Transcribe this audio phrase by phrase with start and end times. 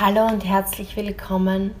[0.00, 1.74] Hallo und herzlich willkommen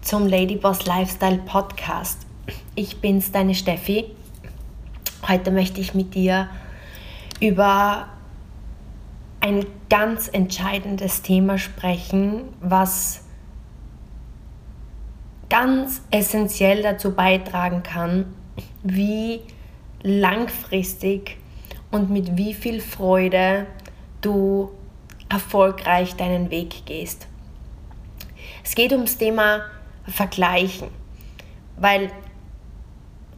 [0.00, 2.26] zum Ladyboss Lifestyle Podcast.
[2.74, 4.06] Ich bin's, deine Steffi.
[5.28, 6.48] Heute möchte ich mit dir
[7.40, 8.08] über
[9.40, 13.22] ein ganz entscheidendes Thema sprechen, was
[15.50, 18.34] ganz essentiell dazu beitragen kann,
[18.82, 19.42] wie
[20.02, 21.36] langfristig
[21.90, 23.66] und mit wie viel Freude
[24.22, 24.70] du
[25.28, 27.28] erfolgreich deinen Weg gehst.
[28.64, 29.62] Es geht ums Thema
[30.06, 30.88] Vergleichen,
[31.76, 32.10] weil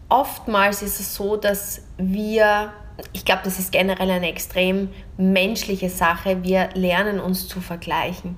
[0.08, 2.72] oftmals ist es so, dass wir,
[3.12, 8.36] ich glaube, das ist generell eine extrem menschliche Sache, wir lernen uns zu vergleichen.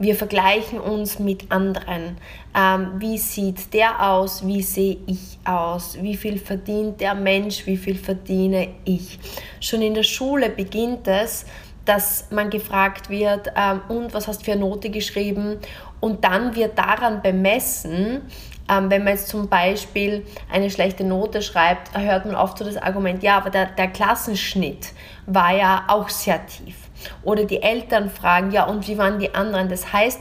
[0.00, 2.18] Wir vergleichen uns mit anderen.
[2.56, 4.46] Ähm, wie sieht der aus?
[4.46, 5.98] Wie sehe ich aus?
[6.00, 7.66] Wie viel verdient der Mensch?
[7.66, 9.18] Wie viel verdiene ich?
[9.60, 11.46] Schon in der Schule beginnt es,
[11.88, 15.58] dass man gefragt wird, ähm, und was hast du für eine Note geschrieben?
[16.00, 18.22] Und dann wird daran bemessen,
[18.68, 22.76] ähm, wenn man jetzt zum Beispiel eine schlechte Note schreibt, hört man oft so das
[22.76, 24.92] Argument, ja, aber der, der Klassenschnitt
[25.26, 26.76] war ja auch sehr tief.
[27.22, 29.70] Oder die Eltern fragen, ja, und wie waren die anderen?
[29.70, 30.20] Das heißt,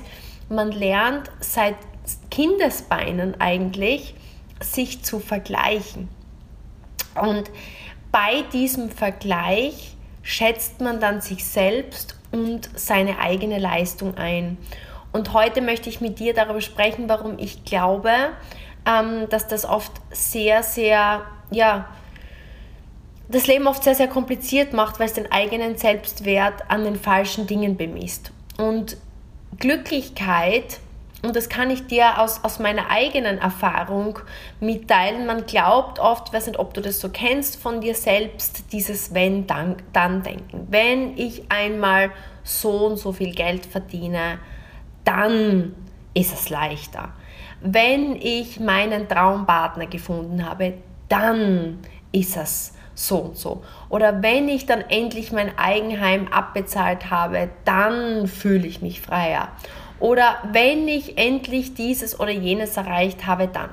[0.50, 1.76] man lernt seit
[2.32, 4.16] Kindesbeinen eigentlich,
[4.62, 6.08] sich zu vergleichen.
[7.22, 7.52] Und
[8.12, 9.97] bei diesem Vergleich
[10.28, 14.58] schätzt man dann sich selbst und seine eigene Leistung ein.
[15.14, 18.12] Und heute möchte ich mit dir darüber sprechen, warum ich glaube,
[18.86, 21.88] ähm, dass das oft sehr, sehr, ja,
[23.30, 27.48] das Leben oft sehr, sehr kompliziert macht, weil es den eigenen Selbstwert an den falschen
[27.48, 28.34] Dingen bemisst.
[28.58, 28.98] Und
[29.58, 30.80] Glücklichkeit
[31.24, 34.20] und das kann ich dir aus, aus meiner eigenen Erfahrung
[34.60, 35.26] mitteilen.
[35.26, 39.48] Man glaubt oft, weiß nicht, ob du das so kennst von dir selbst, dieses wenn,
[39.48, 40.68] dann, dann denken.
[40.70, 42.12] Wenn ich einmal
[42.44, 44.38] so und so viel Geld verdiene,
[45.04, 45.76] dann
[46.14, 47.10] ist es leichter.
[47.62, 50.76] Wenn ich meinen Traumpartner gefunden habe,
[51.10, 51.80] dann
[52.12, 53.64] ist es so und so.
[53.90, 59.50] Oder wenn ich dann endlich mein Eigenheim abbezahlt habe, dann fühle ich mich freier.
[60.00, 63.70] Oder wenn ich endlich dieses oder jenes erreicht habe, dann.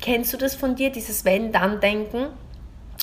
[0.00, 2.26] Kennst du das von dir, dieses Wenn-Dann-Denken?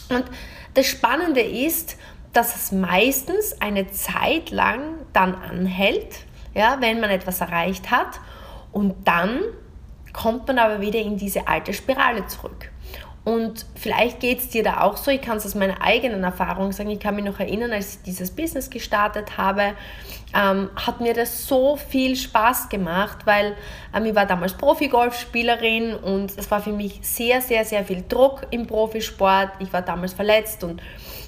[0.10, 0.26] Und
[0.74, 1.98] das Spannende ist,
[2.34, 8.20] dass es meistens eine Zeit lang dann anhält, ja, wenn man etwas erreicht hat.
[8.72, 9.42] Und dann
[10.14, 12.71] kommt man aber wieder in diese alte Spirale zurück.
[13.24, 16.72] Und vielleicht geht es dir da auch so, ich kann es aus meiner eigenen Erfahrung
[16.72, 19.76] sagen, ich kann mich noch erinnern, als ich dieses Business gestartet habe,
[20.34, 23.56] ähm, hat mir das so viel Spaß gemacht, weil
[23.96, 28.48] ähm, ich war damals Profi-Golfspielerin und es war für mich sehr, sehr, sehr viel Druck
[28.50, 29.50] im Profisport.
[29.60, 30.82] Ich war damals verletzt und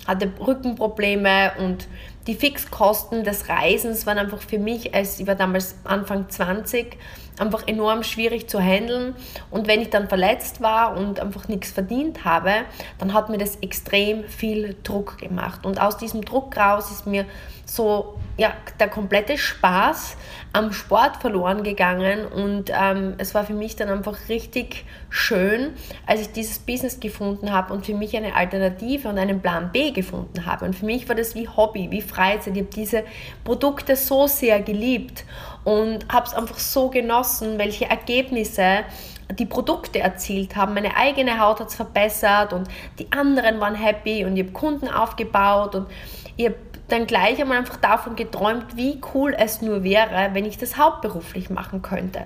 [0.07, 1.87] hatte Rückenprobleme und
[2.25, 6.97] die Fixkosten des Reisens waren einfach für mich, als ich war damals Anfang 20,
[7.39, 9.15] einfach enorm schwierig zu handeln.
[9.49, 12.51] Und wenn ich dann verletzt war und einfach nichts verdient habe,
[12.99, 15.65] dann hat mir das extrem viel Druck gemacht.
[15.65, 17.25] Und aus diesem Druck raus ist mir
[17.65, 20.17] so ja, der komplette Spaß
[20.53, 25.73] am Sport verloren gegangen und ähm, es war für mich dann einfach richtig schön,
[26.05, 29.91] als ich dieses Business gefunden habe und für mich eine Alternative und einen Plan B
[29.91, 30.65] gefunden habe.
[30.65, 32.55] Und für mich war das wie Hobby, wie Freizeit.
[32.55, 33.03] Ich habe diese
[33.43, 35.25] Produkte so sehr geliebt
[35.63, 38.83] und habe es einfach so genossen, welche Ergebnisse
[39.31, 40.73] die Produkte erzielt haben.
[40.73, 42.67] Meine eigene Haut hat es verbessert und
[42.99, 45.87] die anderen waren happy und ich habe Kunden aufgebaut und
[46.35, 46.57] ich habe
[46.89, 51.49] dann gleich einmal einfach davon geträumt, wie cool es nur wäre, wenn ich das hauptberuflich
[51.49, 52.25] machen könnte.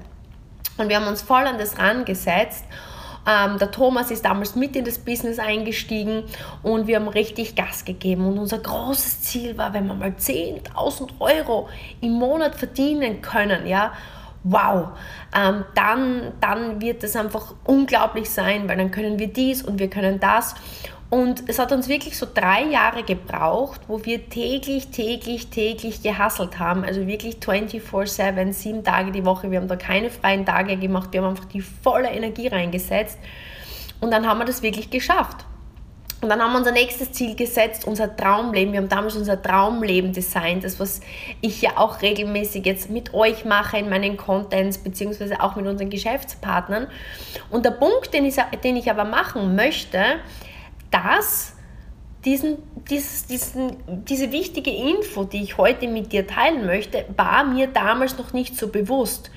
[0.78, 2.66] Und wir haben uns voll an das rangesetzt.
[3.28, 6.24] Ähm, der Thomas ist damals mit in das Business eingestiegen
[6.64, 8.26] und wir haben richtig Gas gegeben.
[8.26, 11.68] Und unser großes Ziel war, wenn wir mal 10.000 Euro
[12.00, 13.92] im Monat verdienen können, ja,
[14.44, 14.90] wow,
[15.36, 19.90] ähm, dann, dann wird es einfach unglaublich sein, weil dann können wir dies und wir
[19.90, 20.56] können das.
[21.10, 26.60] Und es hat uns wirklich so drei Jahre gebraucht, wo wir täglich, täglich, täglich gehasselt
[26.60, 26.84] haben.
[26.84, 29.50] Also wirklich 24-7, sieben Tage die Woche.
[29.50, 31.14] Wir haben da keine freien Tage gemacht.
[31.14, 33.18] Wir haben einfach die volle Energie reingesetzt.
[34.02, 35.46] Und dann haben wir das wirklich geschafft.
[36.20, 38.74] Und dann haben wir unser nächstes Ziel gesetzt, unser Traumleben.
[38.74, 41.00] Wir haben damals unser Traumleben designt, das was
[41.42, 45.92] ich ja auch regelmäßig jetzt mit euch mache in meinen Contents, beziehungsweise auch mit unseren
[45.92, 46.88] Geschäftspartnern.
[47.52, 50.00] Und der Punkt, den ich, den ich aber machen möchte,
[50.92, 51.54] dass
[52.26, 52.58] diesen,
[52.90, 58.18] dieses, diesen, diese wichtige Info, die ich heute mit dir teilen möchte, war mir damals
[58.18, 59.32] noch nicht so bewusst.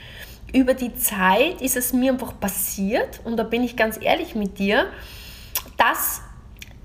[0.53, 4.59] Über die Zeit ist es mir einfach passiert, und da bin ich ganz ehrlich mit
[4.59, 4.87] dir,
[5.77, 6.23] dass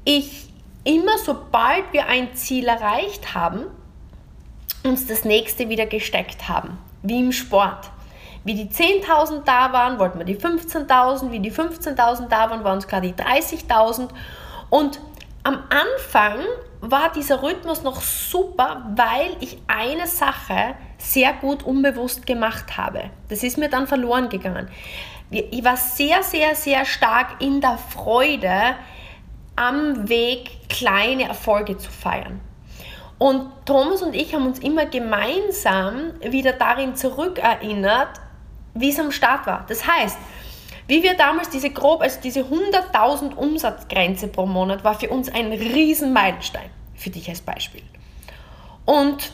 [0.04, 0.50] ich
[0.84, 3.66] immer, sobald wir ein Ziel erreicht haben,
[4.84, 7.90] uns das nächste wieder gesteckt haben, wie im Sport.
[8.44, 11.32] Wie die 10.000 da waren, wollten wir die 15.000.
[11.32, 14.10] Wie die 15.000 da waren, waren es klar die 30.000.
[14.76, 15.00] Und
[15.44, 16.40] am Anfang
[16.82, 23.10] war dieser Rhythmus noch super, weil ich eine Sache sehr gut unbewusst gemacht habe.
[23.30, 24.68] Das ist mir dann verloren gegangen.
[25.30, 28.76] Ich war sehr, sehr, sehr stark in der Freude,
[29.56, 32.42] am Weg kleine Erfolge zu feiern.
[33.18, 38.20] Und Thomas und ich haben uns immer gemeinsam wieder darin zurückerinnert,
[38.74, 39.64] wie es am Start war.
[39.70, 40.18] Das heißt,
[40.88, 45.52] wie wir damals diese grob, also diese 100.000 Umsatzgrenze pro Monat war für uns ein
[45.52, 47.82] Riesenmeilenstein, für dich als Beispiel.
[48.86, 49.32] Und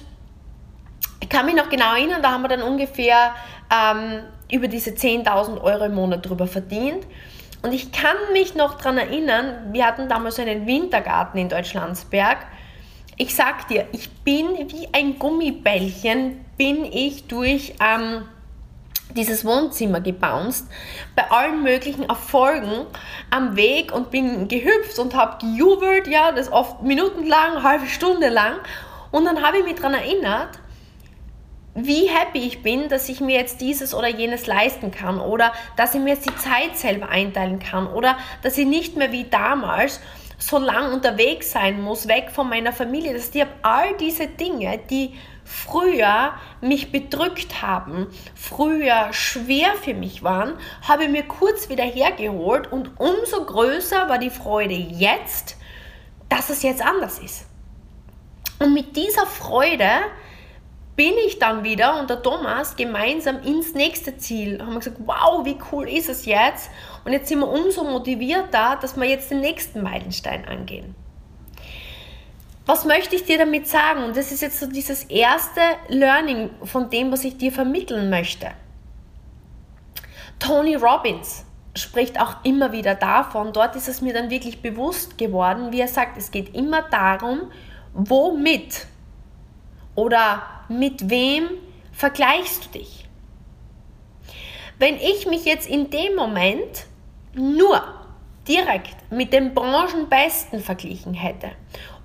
[1.19, 3.33] ich kann mich noch genau erinnern, da haben wir dann ungefähr
[3.71, 7.05] ähm, über diese 10.000 Euro im Monat drüber verdient.
[7.61, 12.39] Und ich kann mich noch daran erinnern, wir hatten damals einen Wintergarten in Deutschlandsberg.
[13.17, 18.23] Ich sag dir, ich bin wie ein Gummibällchen, bin ich durch ähm,
[19.15, 20.67] dieses Wohnzimmer gebounced,
[21.15, 22.85] bei allen möglichen Erfolgen
[23.29, 28.55] am Weg und bin gehüpft und habe gejubelt, ja, das oft minutenlang, halbe Stunde lang.
[29.11, 30.59] Und dann habe ich mich daran erinnert,
[31.73, 35.95] wie happy ich bin, dass ich mir jetzt dieses oder jenes leisten kann oder dass
[35.95, 40.01] ich mir jetzt die Zeit selber einteilen kann oder dass ich nicht mehr wie damals
[40.37, 43.13] so lang unterwegs sein muss, weg von meiner Familie.
[43.13, 45.13] Das die all diese Dinge, die
[45.51, 50.53] früher mich bedrückt haben, früher schwer für mich waren,
[50.87, 55.57] habe ich mir kurz wieder hergeholt und umso größer war die Freude jetzt,
[56.29, 57.45] dass es jetzt anders ist.
[58.59, 59.89] Und mit dieser Freude
[60.95, 64.61] bin ich dann wieder und der Thomas gemeinsam ins nächste Ziel.
[64.61, 66.69] Haben wir gesagt, wow, wie cool ist es jetzt?
[67.03, 70.95] Und jetzt sind wir umso motivierter, dass wir jetzt den nächsten Meilenstein angehen.
[72.71, 74.01] Was möchte ich dir damit sagen?
[74.01, 75.59] Und das ist jetzt so dieses erste
[75.89, 78.51] Learning von dem, was ich dir vermitteln möchte.
[80.39, 81.43] Tony Robbins
[81.75, 85.89] spricht auch immer wieder davon, dort ist es mir dann wirklich bewusst geworden, wie er
[85.89, 87.51] sagt, es geht immer darum,
[87.93, 88.87] womit
[89.95, 91.49] oder mit wem
[91.91, 93.05] vergleichst du dich?
[94.79, 96.85] Wenn ich mich jetzt in dem Moment
[97.33, 98.00] nur
[98.47, 101.51] direkt mit dem Branchenbesten verglichen hätte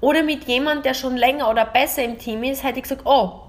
[0.00, 3.40] oder mit jemandem, der schon länger oder besser im Team ist, hätte ich gesagt, oh,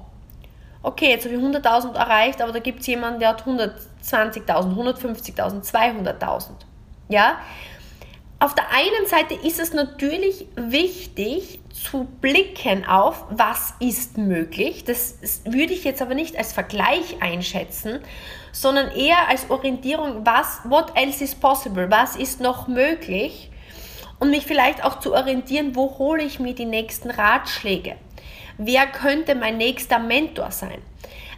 [0.83, 5.69] okay, jetzt habe ich 100.000 erreicht, aber da gibt es jemanden, der hat 120.000, 150.000,
[5.69, 6.49] 200.000.
[7.09, 7.37] Ja,
[8.39, 14.83] auf der einen Seite ist es natürlich wichtig zu blicken auf, was ist möglich.
[14.83, 17.99] Das würde ich jetzt aber nicht als Vergleich einschätzen,
[18.51, 23.49] sondern eher als Orientierung, was, what else is possible, was ist noch möglich
[24.19, 27.95] und mich vielleicht auch zu orientieren, wo hole ich mir die nächsten Ratschläge.
[28.59, 30.79] Wer könnte mein nächster Mentor sein?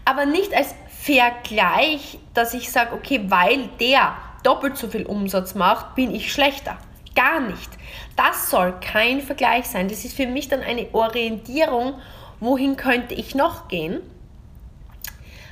[0.04, 5.96] Aber nicht als Vergleich, dass ich sage, okay, weil der doppelt so viel Umsatz macht,
[5.96, 6.78] bin ich schlechter
[7.16, 7.70] gar nicht.
[8.16, 9.88] Das soll kein Vergleich sein.
[9.88, 11.96] Das ist für mich dann eine Orientierung,
[12.40, 14.02] wohin könnte ich noch gehen.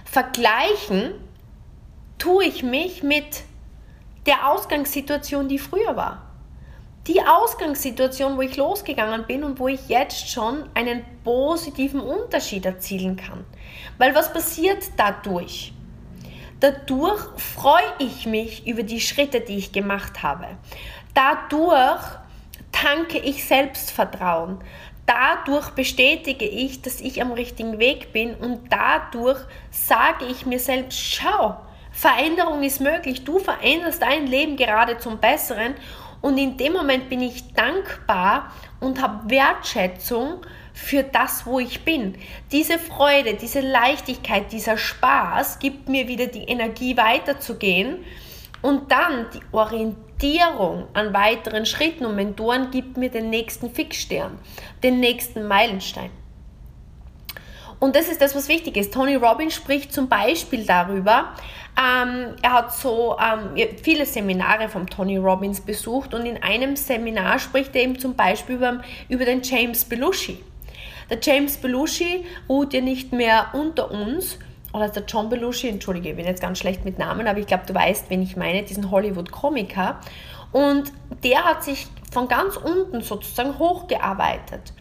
[0.06, 1.14] Vergleichen
[2.18, 3.44] tue ich mich mit
[4.26, 6.24] der Ausgangssituation, die früher war.
[7.08, 13.16] Die Ausgangssituation, wo ich losgegangen bin und wo ich jetzt schon einen positiven Unterschied erzielen
[13.16, 13.46] kann.
[13.98, 15.74] Weil was passiert dadurch?
[16.60, 20.48] Dadurch freue ich mich über die Schritte, die ich gemacht habe.
[21.14, 22.02] Dadurch
[22.72, 24.60] tanke ich Selbstvertrauen.
[25.06, 29.40] Dadurch bestätige ich, dass ich am richtigen Weg bin und dadurch
[29.72, 31.58] sage ich mir selbst, schau,
[31.92, 33.24] Veränderung ist möglich.
[33.24, 35.76] Du veränderst dein Leben gerade zum Besseren
[36.22, 40.42] und in dem Moment bin ich dankbar und habe Wertschätzung
[40.74, 42.16] für das, wo ich bin.
[42.52, 48.04] Diese Freude, diese Leichtigkeit, dieser Spaß gibt mir wieder die Energie weiterzugehen
[48.62, 54.40] und dann die Orientierung Orientierung an weiteren Schritten und Mentoren gibt mir den nächsten Fixstern,
[54.84, 56.10] den nächsten Meilenstein.
[57.80, 58.92] Und das ist das, was wichtig ist.
[58.92, 61.36] Tony Robbins spricht zum Beispiel darüber,
[61.78, 67.38] ähm, er hat so ähm, viele Seminare von Tony Robbins besucht und in einem Seminar
[67.38, 70.44] spricht er eben zum Beispiel über, über den James Belushi.
[71.12, 74.40] Der James Belushi ruht ja nicht mehr unter uns,
[74.74, 77.64] oder der John Belushi, entschuldige, ich bin jetzt ganz schlecht mit Namen, aber ich glaube,
[77.66, 80.00] du weißt, wen ich meine, diesen Hollywood-Komiker.
[80.52, 80.92] Und
[81.24, 84.74] der hat sich von ganz unten sozusagen hochgearbeitet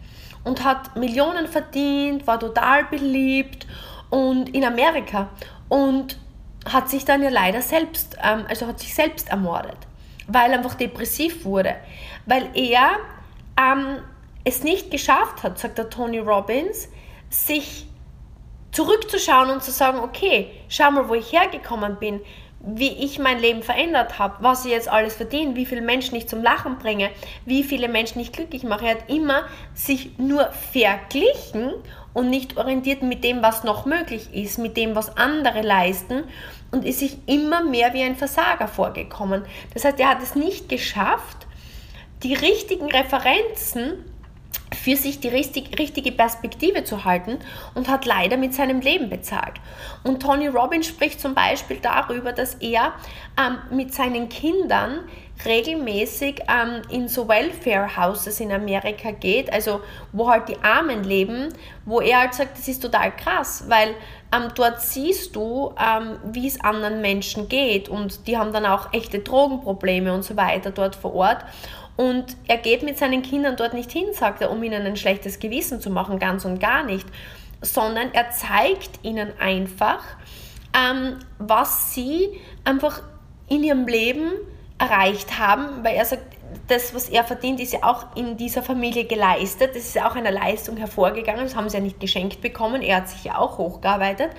[0.43, 3.67] und hat Millionen verdient, war total beliebt
[4.09, 5.29] und in Amerika
[5.67, 6.17] und
[6.65, 9.77] hat sich dann ja leider selbst, ähm, also hat sich selbst ermordet,
[10.27, 11.75] weil er einfach depressiv wurde,
[12.25, 12.91] weil er
[13.57, 13.97] ähm,
[14.43, 16.89] es nicht geschafft hat, sagt der Tony Robbins,
[17.29, 17.86] sich
[18.77, 22.21] zurückzuschauen und zu sagen, okay, schau mal, wo ich hergekommen bin,
[22.59, 26.27] wie ich mein Leben verändert habe, was ich jetzt alles verdiene, wie viele Menschen ich
[26.27, 27.09] zum Lachen bringe,
[27.45, 28.85] wie viele Menschen ich glücklich mache.
[28.85, 31.73] Er hat immer sich nur verglichen
[32.13, 36.25] und nicht orientiert mit dem, was noch möglich ist, mit dem, was andere leisten
[36.69, 39.43] und ist sich immer mehr wie ein Versager vorgekommen.
[39.73, 41.47] Das heißt, er hat es nicht geschafft,
[42.21, 44.05] die richtigen Referenzen
[44.87, 47.39] für sich die richtig, richtige Perspektive zu halten
[47.75, 49.55] und hat leider mit seinem Leben bezahlt.
[50.05, 52.93] Und Tony Robbins spricht zum Beispiel darüber, dass er
[53.37, 55.01] ähm, mit seinen Kindern
[55.45, 59.81] regelmäßig ähm, in so Welfare Houses in Amerika geht, also
[60.13, 61.49] wo halt die Armen leben,
[61.83, 63.89] wo er halt sagt, das ist total krass, weil
[64.33, 68.93] ähm, dort siehst du, ähm, wie es anderen Menschen geht und die haben dann auch
[68.93, 71.43] echte Drogenprobleme und so weiter dort vor Ort.
[71.97, 75.39] Und er geht mit seinen Kindern dort nicht hin, sagt er, um ihnen ein schlechtes
[75.39, 77.07] Gewissen zu machen, ganz und gar nicht,
[77.61, 80.03] sondern er zeigt ihnen einfach,
[80.77, 82.29] ähm, was sie
[82.63, 83.01] einfach
[83.49, 84.31] in ihrem Leben
[84.77, 86.23] erreicht haben, weil er sagt,
[86.67, 89.71] das, was er verdient, ist ja auch in dieser Familie geleistet.
[89.71, 91.43] Das ist ja auch eine Leistung hervorgegangen.
[91.43, 92.81] Das haben sie ja nicht geschenkt bekommen.
[92.81, 94.29] Er hat sich ja auch hochgearbeitet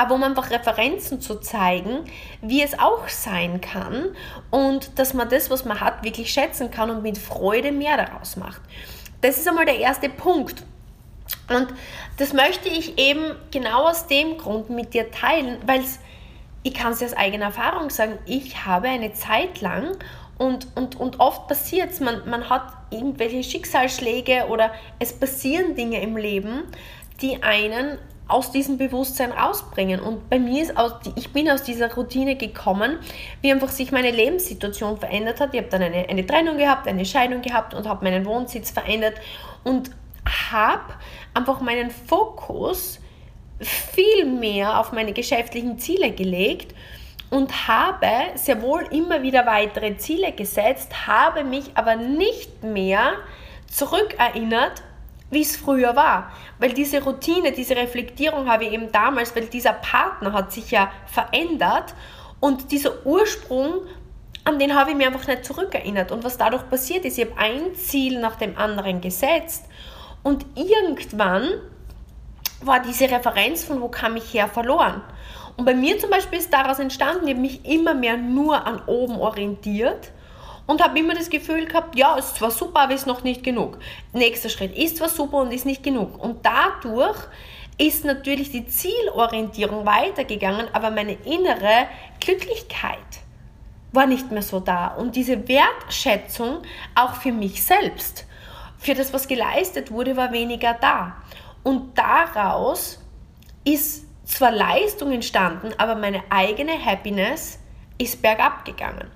[0.00, 2.06] aber um einfach Referenzen zu zeigen,
[2.40, 4.06] wie es auch sein kann
[4.50, 8.36] und dass man das, was man hat, wirklich schätzen kann und mit Freude mehr daraus
[8.36, 8.62] macht.
[9.20, 10.62] Das ist einmal der erste Punkt.
[11.50, 11.68] Und
[12.16, 15.82] das möchte ich eben genau aus dem Grund mit dir teilen, weil
[16.62, 19.98] ich kann es aus eigener Erfahrung sagen, ich habe eine Zeit lang
[20.38, 26.00] und, und, und oft passiert es, man, man hat irgendwelche Schicksalsschläge oder es passieren Dinge
[26.00, 26.62] im Leben,
[27.20, 27.98] die einen
[28.30, 30.00] aus diesem Bewusstsein rausbringen.
[30.00, 32.98] Und bei mir ist aus, ich bin aus dieser Routine gekommen,
[33.42, 35.54] wie einfach sich meine Lebenssituation verändert hat.
[35.54, 39.14] Ich habe dann eine, eine Trennung gehabt, eine Scheidung gehabt und habe meinen Wohnsitz verändert
[39.64, 39.90] und
[40.52, 40.94] habe
[41.34, 43.00] einfach meinen Fokus
[43.60, 46.74] viel mehr auf meine geschäftlichen Ziele gelegt
[47.30, 53.12] und habe sehr wohl immer wieder weitere Ziele gesetzt, habe mich aber nicht mehr
[53.70, 54.82] zurückerinnert,
[55.30, 56.32] wie es früher war.
[56.58, 60.90] Weil diese Routine, diese Reflektierung habe ich eben damals, weil dieser Partner hat sich ja
[61.06, 61.94] verändert
[62.40, 63.82] und dieser Ursprung,
[64.44, 66.10] an den habe ich mir einfach nicht zurückerinnert.
[66.10, 69.66] Und was dadurch passiert ist, ich habe ein Ziel nach dem anderen gesetzt
[70.22, 71.48] und irgendwann
[72.62, 75.02] war diese Referenz von wo kam ich her verloren.
[75.56, 78.82] Und bei mir zum Beispiel ist daraus entstanden, ich habe mich immer mehr nur an
[78.86, 80.10] oben orientiert
[80.66, 83.78] und habe immer das Gefühl gehabt, ja, ist zwar super, aber ist noch nicht genug.
[84.12, 86.22] Nächster Schritt ist zwar super und ist nicht genug.
[86.22, 87.18] Und dadurch
[87.78, 91.86] ist natürlich die Zielorientierung weitergegangen, aber meine innere
[92.20, 92.98] Glücklichkeit
[93.92, 94.88] war nicht mehr so da.
[94.88, 96.62] Und diese Wertschätzung
[96.94, 98.26] auch für mich selbst,
[98.78, 101.16] für das, was geleistet wurde, war weniger da.
[101.62, 103.00] Und daraus
[103.64, 107.58] ist zwar Leistung entstanden, aber meine eigene Happiness
[107.98, 109.10] ist bergab gegangen.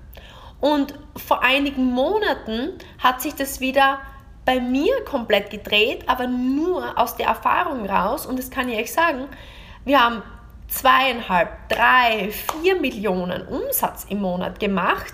[0.65, 3.99] Und vor einigen Monaten hat sich das wieder
[4.45, 8.25] bei mir komplett gedreht, aber nur aus der Erfahrung raus.
[8.25, 9.27] Und das kann ich euch sagen,
[9.83, 10.23] wir haben
[10.67, 15.13] zweieinhalb, drei, vier Millionen Umsatz im Monat gemacht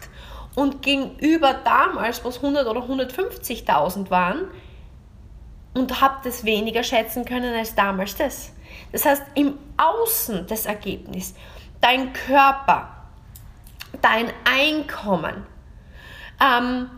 [0.56, 4.48] und gegenüber damals, wo es 100 oder 150.000 waren,
[5.74, 8.54] und habe das weniger schätzen können als damals das.
[8.94, 11.36] Das heißt, im Außen das Ergebnis,
[11.82, 13.01] dein Körper,
[14.02, 15.46] dein Einkommen,
[16.42, 16.90] ähm,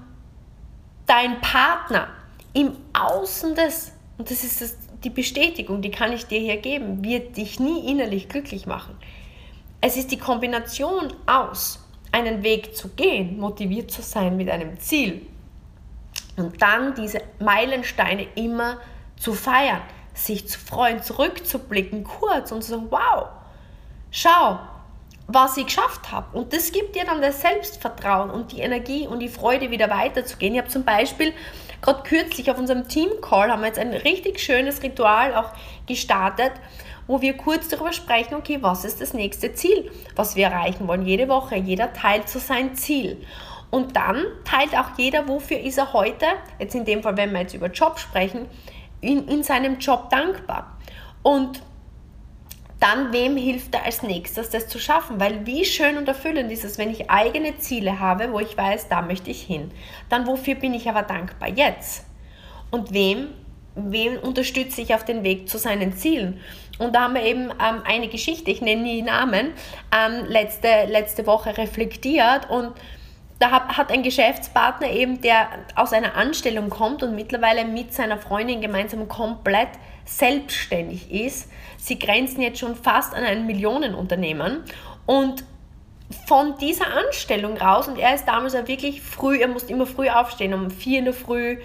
[1.05, 2.07] dein Partner
[2.53, 7.03] im Außen des, und das ist das, die Bestätigung, die kann ich dir hier geben,
[7.03, 8.95] wird dich nie innerlich glücklich machen.
[9.81, 15.25] Es ist die Kombination aus, einen Weg zu gehen, motiviert zu sein mit einem Ziel
[16.37, 18.77] und dann diese Meilensteine immer
[19.17, 19.81] zu feiern,
[20.13, 23.29] sich zu freuen, zurückzublicken, kurz und zu sagen, wow,
[24.11, 24.59] schau,
[25.27, 26.37] was ich geschafft habe.
[26.37, 30.53] Und das gibt dir dann das Selbstvertrauen und die Energie und die Freude, wieder weiterzugehen.
[30.53, 31.33] Ich habe zum Beispiel
[31.81, 35.51] gerade kürzlich auf unserem Team-Call haben wir jetzt ein richtig schönes Ritual auch
[35.87, 36.51] gestartet,
[37.07, 41.05] wo wir kurz darüber sprechen, okay, was ist das nächste Ziel, was wir erreichen wollen.
[41.05, 43.25] Jede Woche, jeder teilt so sein Ziel.
[43.69, 46.25] Und dann teilt auch jeder, wofür ist er heute,
[46.59, 48.45] jetzt in dem Fall, wenn wir jetzt über Job sprechen,
[49.01, 50.77] in, in seinem Job dankbar.
[51.23, 51.61] Und
[52.83, 55.17] dann wem hilft er als nächstes, das zu schaffen?
[55.17, 58.89] Weil wie schön und erfüllend ist es, wenn ich eigene Ziele habe, wo ich weiß,
[58.89, 59.71] da möchte ich hin.
[60.09, 62.05] Dann wofür bin ich aber dankbar jetzt?
[62.71, 63.29] Und wem,
[63.75, 66.41] wem unterstütze ich auf den Weg zu seinen Zielen?
[66.77, 69.53] Und da haben wir eben ähm, eine Geschichte, ich nenne nie Namen,
[69.95, 72.73] ähm, letzte, letzte Woche reflektiert und
[73.43, 78.61] da hat ein Geschäftspartner eben, der aus einer Anstellung kommt und mittlerweile mit seiner Freundin
[78.61, 79.67] gemeinsam komplett
[80.05, 81.51] selbstständig ist.
[81.77, 84.63] Sie grenzen jetzt schon fast an ein Millionenunternehmen
[85.05, 85.43] und
[86.25, 90.07] von dieser Anstellung raus und er ist damals ja wirklich früh, er musste immer früh
[90.07, 91.57] aufstehen, um vier in der Früh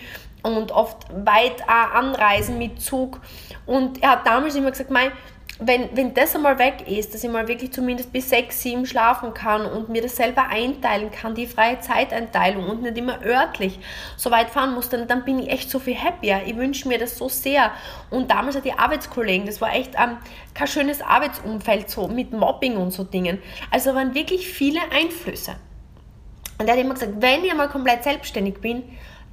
[0.43, 3.21] und oft weit anreisen mit Zug
[3.67, 5.13] und er hat damals immer gesagt, mein,
[5.61, 9.35] wenn, wenn das einmal weg ist, dass ich mal wirklich zumindest bis sechs, sieben schlafen
[9.35, 13.81] kann und mir das selber einteilen kann, die freie Zeiteinteilung und nicht immer örtlich
[14.17, 16.43] so weit fahren muss, dann, dann bin ich echt so viel happier.
[16.47, 17.73] Ich wünsche mir das so sehr.
[18.11, 20.19] Und damals hat die Arbeitskollegen, das war echt ähm,
[20.55, 23.43] kein schönes Arbeitsumfeld so mit Mobbing und so Dingen.
[23.73, 25.57] Also waren wirklich viele Einflüsse.
[26.59, 28.85] Und er hat immer gesagt, wenn ich mal komplett selbstständig bin,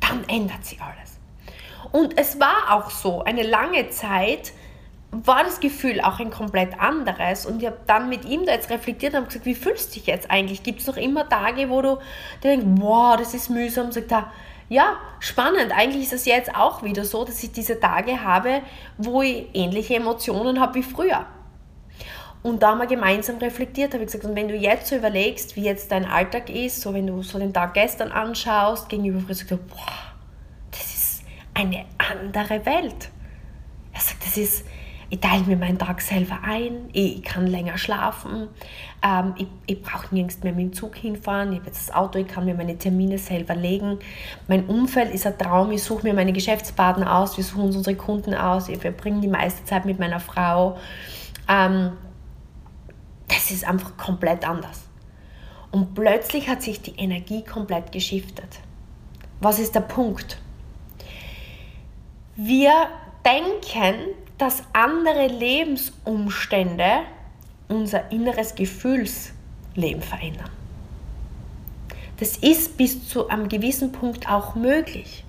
[0.02, 1.20] dann ändert sich alles.
[1.92, 4.52] Und es war auch so, eine lange Zeit,
[5.24, 7.46] war das Gefühl auch ein komplett anderes.
[7.46, 10.00] Und ich habe dann mit ihm da jetzt reflektiert und habe gesagt, wie fühlst du
[10.00, 10.64] dich jetzt eigentlich?
[10.64, 12.00] Gibt es noch immer Tage, wo du
[12.44, 13.92] denkst, wow, das ist mühsam?
[13.92, 14.32] Sagt er,
[14.68, 15.72] ja, spannend.
[15.72, 18.62] Eigentlich ist es jetzt auch wieder so, dass ich diese Tage habe,
[18.98, 21.26] wo ich ähnliche Emotionen habe wie früher.
[22.42, 25.56] Und da haben wir gemeinsam reflektiert, habe ich gesagt, und wenn du jetzt so überlegst,
[25.56, 29.34] wie jetzt dein Alltag ist, so wenn du so den Tag gestern anschaust, gegenüber früher,
[29.34, 30.14] sagst du, boah,
[30.70, 31.24] das ist
[31.56, 33.10] eine andere Welt.
[33.94, 34.64] Er sagt, das ist,
[35.10, 38.48] ich teile mir meinen Tag selber ein, ich kann länger schlafen,
[39.04, 42.20] ähm, ich, ich brauche nirgends mehr mit dem Zug hinfahren, ich habe jetzt das Auto,
[42.20, 44.00] ich kann mir meine Termine selber legen.
[44.48, 47.96] Mein Umfeld ist ein Traum, ich suche mir meine Geschäftspartner aus, wir suchen uns unsere
[47.96, 50.78] Kunden aus, wir verbringen die meiste Zeit mit meiner Frau.
[51.48, 51.92] Ähm,
[53.28, 54.84] das ist einfach komplett anders.
[55.72, 58.60] Und plötzlich hat sich die Energie komplett geschiftet.
[59.42, 60.38] Was ist der Punkt?
[62.36, 62.88] Wir
[63.26, 67.04] denken, dass andere Lebensumstände
[67.68, 70.50] unser inneres Gefühlsleben verändern.
[72.18, 75.26] Das ist bis zu einem gewissen Punkt auch möglich,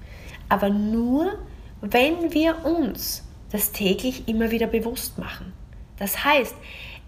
[0.49, 1.39] aber nur,
[1.81, 5.53] wenn wir uns das täglich immer wieder bewusst machen.
[5.99, 6.55] Das heißt,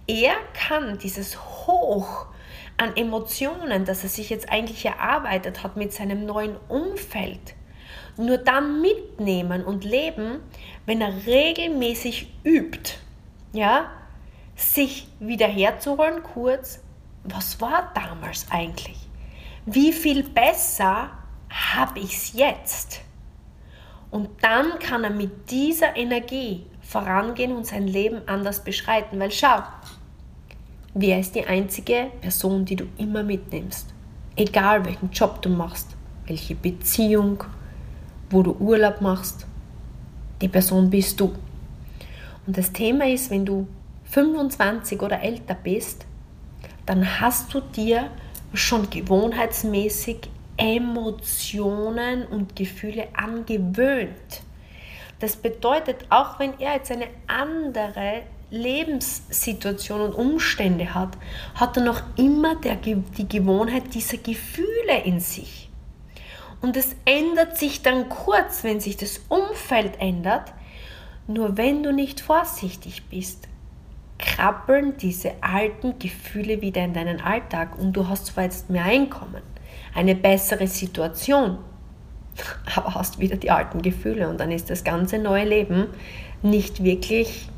[0.06, 2.26] er kann dieses Hoch
[2.76, 7.54] an Emotionen, das er sich jetzt eigentlich erarbeitet hat mit seinem neuen Umfeld,
[8.18, 10.40] nur dann mitnehmen und leben,
[10.87, 12.94] wenn er regelmäßig übt,
[13.52, 13.90] ja,
[14.57, 16.81] sich wieder herzuholen, kurz,
[17.24, 18.98] was war damals eigentlich?
[19.66, 21.11] Wie viel besser
[21.50, 23.02] habe ich es jetzt?
[24.11, 29.20] Und dann kann er mit dieser Energie vorangehen und sein Leben anders beschreiten.
[29.20, 29.62] Weil schau,
[30.94, 33.92] wer ist die einzige Person, die du immer mitnimmst?
[34.37, 37.44] Egal welchen Job du machst, welche Beziehung,
[38.30, 39.46] wo du Urlaub machst,
[40.40, 41.34] die Person bist du.
[42.46, 43.66] Und das Thema ist, wenn du
[44.04, 46.06] 25 oder älter bist,
[46.86, 48.10] dann hast du dir
[48.54, 54.42] schon gewohnheitsmäßig Emotionen und Gefühle angewöhnt.
[55.20, 61.18] Das bedeutet, auch wenn er jetzt eine andere Lebenssituation und Umstände hat,
[61.54, 65.67] hat er noch immer der, die Gewohnheit dieser Gefühle in sich.
[66.61, 70.53] Und es ändert sich dann kurz, wenn sich das Umfeld ändert.
[71.27, 73.49] Nur wenn du nicht vorsichtig bist,
[74.18, 79.42] krabbeln diese alten Gefühle wieder in deinen Alltag und du hast zwar jetzt mehr Einkommen,
[79.94, 81.59] eine bessere Situation,
[82.75, 85.87] aber hast wieder die alten Gefühle und dann ist das ganze neue Leben
[86.42, 87.49] nicht wirklich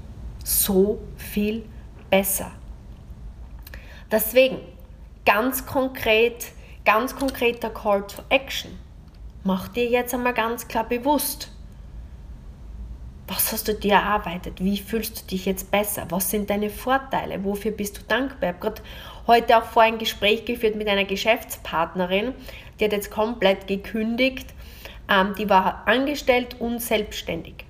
[0.45, 1.65] so viel
[2.11, 2.51] besser.
[4.11, 4.59] Deswegen
[5.25, 6.47] ganz konkret,
[6.85, 8.73] ganz konkreter Call to Action.
[9.43, 11.51] Mach dir jetzt einmal ganz klar bewusst,
[13.27, 14.63] was hast du dir erarbeitet?
[14.63, 16.05] Wie fühlst du dich jetzt besser?
[16.11, 17.43] Was sind deine Vorteile?
[17.45, 18.51] Wofür bist du dankbar?
[18.51, 18.83] Ich habe gerade
[19.27, 22.35] heute auch vor ein Gespräch geführt mit einer Geschäftspartnerin,
[22.79, 24.53] die hat jetzt komplett gekündigt.
[25.09, 27.65] Ähm, die war angestellt und selbstständig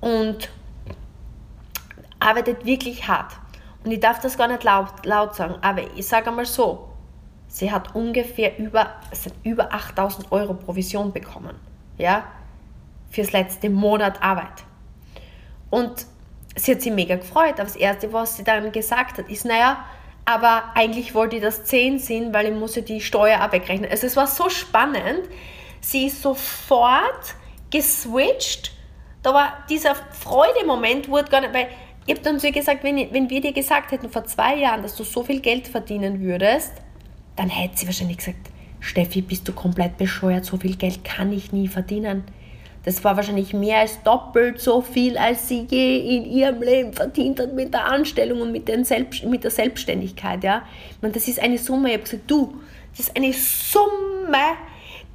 [0.00, 0.50] und
[2.18, 3.32] arbeitet wirklich hart.
[3.84, 6.89] Und ich darf das gar nicht laut, laut sagen, aber ich sage einmal so,
[7.50, 8.94] Sie hat ungefähr über,
[9.42, 11.56] über 8000 Euro Provision bekommen.
[11.98, 12.24] Ja,
[13.10, 14.64] fürs letzte Monat Arbeit.
[15.68, 16.06] Und
[16.54, 17.54] sie hat sich mega gefreut.
[17.54, 19.84] Aber das Erste, was sie dann gesagt hat, ist, naja,
[20.24, 23.90] aber eigentlich wollte ich das 10 sind, weil ich muss ja die Steuer auch wegrechnen.
[23.90, 25.28] Also es war so spannend.
[25.80, 27.34] Sie ist sofort
[27.70, 28.70] geswitcht.
[29.24, 31.66] Da war dieser Freudemoment, wurde gar nicht, weil
[32.06, 34.94] ich habe dann ihr gesagt, wenn, wenn wir dir gesagt hätten vor zwei Jahren, dass
[34.94, 36.72] du so viel Geld verdienen würdest,
[37.40, 38.50] dann hätte sie wahrscheinlich gesagt,
[38.80, 42.24] Steffi, bist du komplett bescheuert, so viel Geld kann ich nie verdienen.
[42.84, 47.40] Das war wahrscheinlich mehr als doppelt so viel, als sie je in ihrem Leben verdient
[47.40, 50.44] hat mit der Anstellung und mit, den Selbst mit der Selbstständigkeit.
[50.44, 50.64] Ja?
[50.90, 51.88] Ich meine, das ist eine Summe.
[51.88, 54.56] Ich habe gesagt, du, Das ist eine Summe,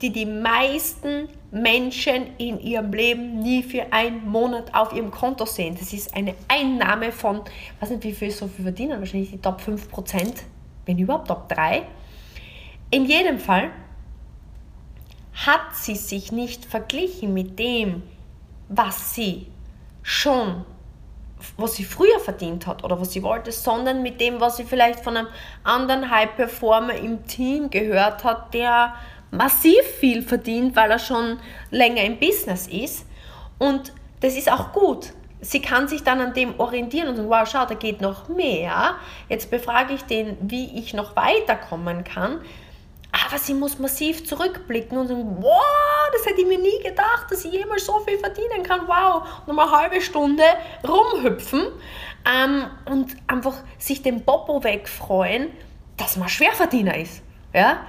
[0.01, 5.75] die die meisten Menschen in ihrem Leben nie für einen Monat auf ihrem Konto sehen.
[5.79, 7.41] Das ist eine Einnahme von,
[7.79, 10.33] weiß nicht, wie viel so viel verdienen, wahrscheinlich die Top 5%,
[10.87, 11.83] wenn überhaupt Top 3.
[12.91, 13.71] In jedem Fall
[15.45, 18.03] hat sie sich nicht verglichen mit dem,
[18.69, 19.47] was sie
[20.01, 20.65] schon,
[21.57, 25.01] was sie früher verdient hat oder was sie wollte, sondern mit dem, was sie vielleicht
[25.01, 25.27] von einem
[25.63, 28.95] anderen High-Performer im Team gehört hat, der
[29.31, 31.39] massiv viel verdient, weil er schon
[31.71, 33.05] länger im Business ist.
[33.59, 35.11] Und das ist auch gut.
[35.41, 38.95] Sie kann sich dann an dem orientieren und sagen, wow, schau, da geht noch mehr.
[39.29, 42.39] Jetzt befrage ich den, wie ich noch weiterkommen kann.
[43.25, 47.43] Aber sie muss massiv zurückblicken und sagen, wow, das hätte ich mir nie gedacht, dass
[47.45, 48.81] ich jemals so viel verdienen kann.
[48.87, 50.43] Wow, und mal eine halbe Stunde
[50.87, 51.67] rumhüpfen
[52.25, 55.51] ähm, und einfach sich den Popo wegfreuen,
[55.97, 57.23] dass man Schwerverdiener ist.
[57.53, 57.85] Ja?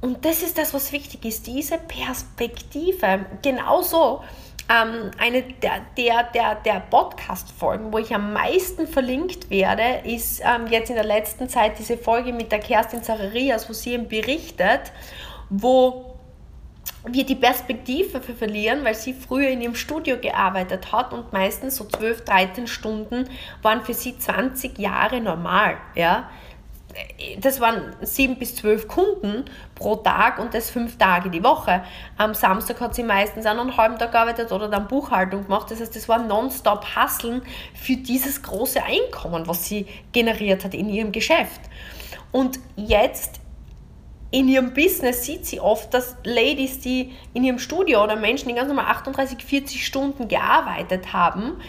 [0.00, 3.26] Und das ist das, was wichtig ist, diese Perspektive.
[3.42, 4.24] Genauso
[4.68, 10.66] ähm, eine der, der, der, der Podcast-Folgen, wo ich am meisten verlinkt werde, ist ähm,
[10.68, 14.92] jetzt in der letzten Zeit diese Folge mit der Kerstin Zacharias, wo sie eben berichtet,
[15.50, 16.12] wo
[17.04, 21.84] wir die Perspektive verlieren, weil sie früher in ihrem Studio gearbeitet hat und meistens so
[21.84, 23.28] 12, 13 Stunden
[23.60, 25.78] waren für sie 20 Jahre normal.
[25.94, 26.30] Ja?
[27.40, 31.82] Das waren sieben bis zwölf Kunden pro Tag und das fünf Tage die Woche.
[32.16, 35.70] Am Samstag hat sie meistens einen halben Tag gearbeitet oder dann Buchhaltung gemacht.
[35.70, 37.42] Das heißt, das war nonstop Hustlen
[37.74, 41.60] für dieses große Einkommen, was sie generiert hat in ihrem Geschäft.
[42.30, 43.40] Und jetzt
[44.30, 48.54] in ihrem Business sieht sie oft, dass Ladies, die in ihrem Studio oder Menschen, die
[48.54, 51.60] ganz normal 38, 40 Stunden gearbeitet haben,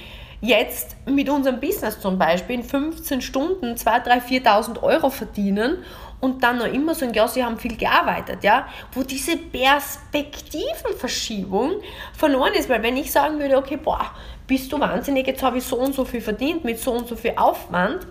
[0.44, 5.78] jetzt mit unserem Business zum Beispiel in 15 Stunden 2.000, 3.000, 4.000 Euro verdienen
[6.20, 11.76] und dann noch immer sagen, ja, sie haben viel gearbeitet, ja, wo diese Perspektivenverschiebung
[12.14, 14.12] verloren ist, weil wenn ich sagen würde, okay, boah,
[14.46, 17.16] bist du wahnsinnig, jetzt habe ich so und so viel verdient mit so und so
[17.16, 18.06] viel Aufwand.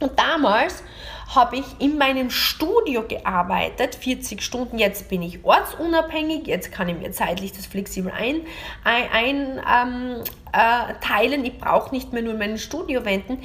[0.00, 0.82] Und damals
[1.28, 4.78] habe ich in meinem Studio gearbeitet, 40 Stunden.
[4.78, 8.40] Jetzt bin ich ortsunabhängig, jetzt kann ich mir zeitlich das flexibel ein,
[8.84, 11.36] ein, ähm, äh.
[11.42, 13.42] Ich brauche nicht mehr nur in mein Studio wenden.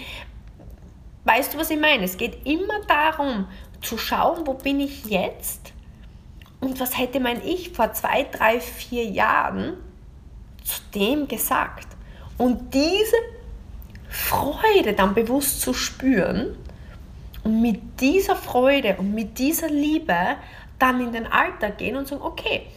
[1.25, 2.03] Weißt du, was ich meine?
[2.03, 3.47] Es geht immer darum,
[3.81, 5.73] zu schauen, wo bin ich jetzt
[6.61, 9.73] und was hätte mein Ich vor zwei, drei, vier Jahren
[10.63, 11.87] zu dem gesagt.
[12.37, 13.15] Und diese
[14.09, 16.55] Freude dann bewusst zu spüren
[17.43, 20.37] und mit dieser Freude und mit dieser Liebe
[20.79, 22.67] dann in den Alltag gehen und sagen, okay,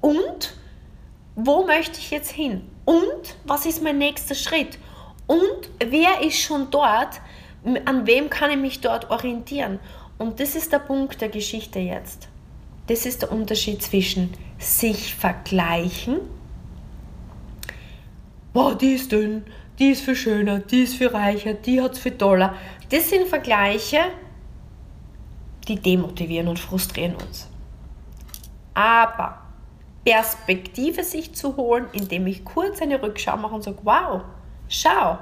[0.00, 0.54] und
[1.34, 2.62] wo möchte ich jetzt hin?
[2.84, 4.78] Und was ist mein nächster Schritt?
[5.26, 7.20] Und wer ist schon dort?
[7.84, 9.78] An wem kann ich mich dort orientieren?
[10.18, 12.28] Und das ist der Punkt der Geschichte jetzt.
[12.88, 16.20] Das ist der Unterschied zwischen sich vergleichen.
[18.52, 19.44] Boah, die ist dünn,
[19.78, 22.54] die ist viel schöner, die ist viel reicher, die hat es viel toller.
[22.90, 24.00] Das sind Vergleiche,
[25.66, 27.48] die demotivieren und frustrieren uns.
[28.74, 29.38] Aber
[30.04, 34.22] Perspektive sich zu holen, indem ich kurz eine Rückschau mache und sage, wow,
[34.68, 35.18] schau,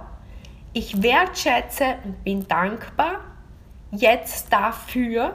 [0.73, 3.21] ich wertschätze und bin dankbar
[3.91, 5.35] jetzt dafür,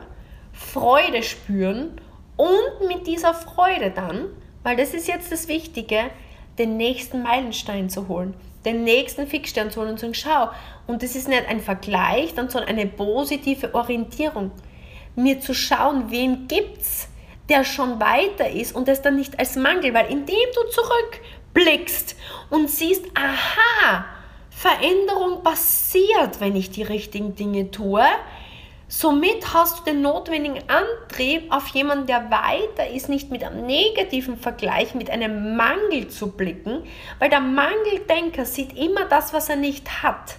[0.53, 1.99] Freude spüren
[2.37, 4.25] und mit dieser Freude dann,
[4.63, 6.11] weil das ist jetzt das Wichtige,
[6.57, 8.33] den nächsten Meilenstein zu holen
[8.65, 10.49] den nächsten Fixstern zu holen und zu sagen, schau,
[10.87, 14.51] und das ist nicht ein Vergleich, sondern eine positive Orientierung.
[15.15, 17.09] Mir zu schauen, wen gibt's,
[17.49, 22.15] der schon weiter ist und das dann nicht als Mangel, weil indem du zurückblickst
[22.49, 24.05] und siehst, aha,
[24.49, 28.05] Veränderung passiert, wenn ich die richtigen Dinge tue,
[28.93, 34.35] Somit hast du den notwendigen Antrieb, auf jemanden, der weiter ist, nicht mit einem negativen
[34.35, 36.83] Vergleich, mit einem Mangel zu blicken,
[37.17, 40.35] weil der Mangeldenker sieht immer das, was er nicht hat.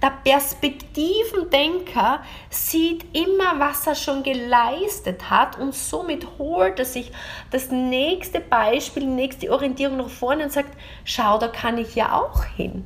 [0.00, 7.10] Der Perspektivendenker sieht immer, was er schon geleistet hat und somit holt er sich
[7.50, 12.12] das nächste Beispiel, die nächste Orientierung nach vorne und sagt, schau, da kann ich ja
[12.12, 12.84] auch hin.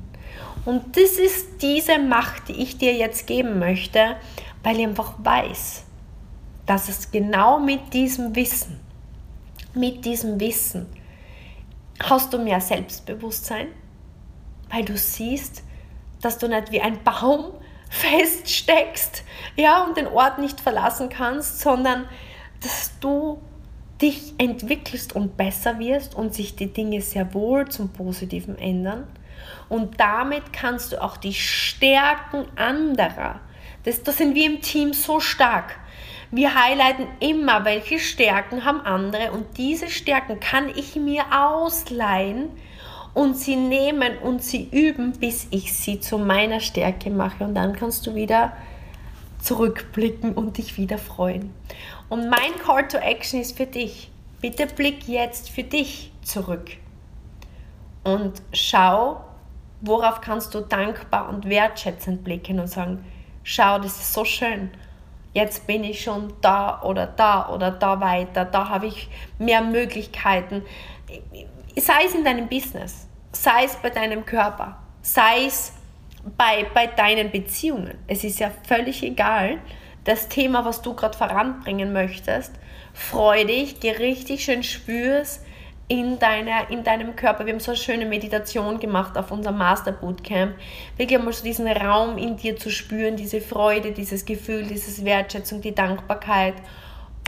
[0.65, 4.17] Und das ist diese Macht, die ich dir jetzt geben möchte,
[4.62, 5.85] weil ich einfach weiß,
[6.66, 8.81] dass es genau mit diesem Wissen,
[9.75, 10.87] mit diesem Wissen,
[12.03, 13.68] hast du mehr Selbstbewusstsein,
[14.70, 15.62] weil du siehst,
[16.20, 17.53] dass du nicht wie ein Baum
[17.90, 19.25] feststeckst
[19.57, 22.07] ja, und den Ort nicht verlassen kannst, sondern
[22.61, 23.40] dass du
[24.01, 29.07] dich entwickelst und besser wirst und sich die Dinge sehr wohl zum Positiven ändern.
[29.68, 33.40] Und damit kannst du auch die Stärken anderer
[33.85, 35.79] das, das sind wir im Team so stark.
[36.31, 42.51] Wir highlighten immer, welche Stärken haben andere und diese Stärken kann ich mir ausleihen
[43.14, 47.75] und sie nehmen und sie üben, bis ich sie zu meiner Stärke mache und dann
[47.75, 48.53] kannst du wieder
[49.40, 51.53] zurückblicken und dich wieder freuen.
[52.09, 54.11] Und mein Call to Action ist für dich.
[54.40, 56.71] Bitte blick jetzt für dich zurück
[58.05, 59.25] und schau,
[59.81, 63.05] worauf kannst du dankbar und wertschätzend blicken und sagen,
[63.42, 64.70] schau, das ist so schön.
[65.33, 70.62] Jetzt bin ich schon da oder da oder da weiter, da habe ich mehr Möglichkeiten.
[71.76, 75.72] Sei es in deinem Business, sei es bei deinem Körper, sei es
[76.37, 77.96] bei, bei deinen Beziehungen.
[78.09, 79.59] Es ist ja völlig egal,
[80.05, 82.53] das Thema, was du gerade voranbringen möchtest,
[82.92, 85.44] freu dich, geh richtig schön spürst,
[85.90, 87.44] in, deiner, in deinem Körper.
[87.44, 90.55] Wir haben so eine schöne Meditation gemacht auf unserem Master Bootcamp.
[90.96, 95.61] Wirklich einmal so diesen Raum in dir zu spüren, diese Freude, dieses Gefühl, diese Wertschätzung,
[95.61, 96.55] die Dankbarkeit.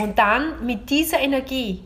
[0.01, 1.83] Und dann mit dieser Energie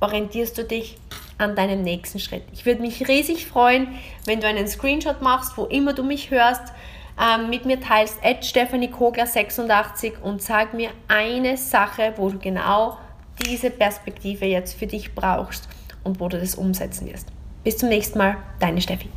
[0.00, 0.98] orientierst du dich
[1.38, 2.42] an deinem nächsten Schritt.
[2.52, 3.88] Ich würde mich riesig freuen,
[4.26, 6.74] wenn du einen Screenshot machst, wo immer du mich hörst,
[7.18, 12.38] ähm, mit mir teilst, at Stephanie Kogler 86 und sag mir eine Sache, wo du
[12.38, 12.98] genau
[13.46, 15.68] diese Perspektive jetzt für dich brauchst
[16.08, 17.28] und wo du das umsetzen wirst.
[17.62, 19.08] Bis zum nächsten Mal, deine Steffi.